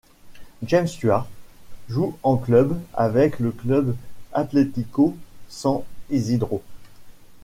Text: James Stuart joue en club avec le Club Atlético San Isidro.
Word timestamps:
James 0.65 0.87
Stuart 0.87 1.27
joue 1.87 2.17
en 2.23 2.35
club 2.37 2.75
avec 2.95 3.37
le 3.37 3.51
Club 3.51 3.95
Atlético 4.33 5.15
San 5.47 5.83
Isidro. 6.09 6.63